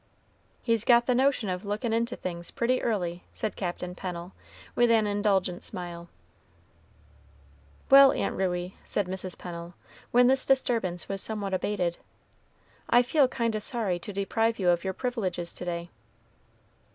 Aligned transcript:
"He's 0.63 0.83
got 0.83 1.05
the 1.05 1.13
notion 1.13 1.47
of 1.47 1.63
lookin' 1.63 1.93
into 1.93 2.15
things 2.15 2.49
pretty 2.49 2.81
early," 2.81 3.23
said 3.33 3.55
Captain 3.55 3.93
Pennel, 3.93 4.31
with 4.73 4.89
an 4.89 5.05
indulgent 5.05 5.63
smile. 5.63 6.09
"Well, 7.87 8.11
Aunt 8.11 8.35
Ruey," 8.35 8.77
said 8.83 9.05
Mrs. 9.05 9.37
Pennel, 9.37 9.75
when 10.09 10.25
this 10.25 10.43
disturbance 10.43 11.07
was 11.07 11.21
somewhat 11.21 11.53
abated, 11.53 11.99
"I 12.89 13.03
feel 13.03 13.27
kind 13.27 13.55
o' 13.55 13.59
sorry 13.59 13.99
to 13.99 14.11
deprive 14.11 14.57
you 14.57 14.69
of 14.69 14.83
your 14.83 14.93
privileges 14.93 15.53
to 15.53 15.65
day." 15.65 15.91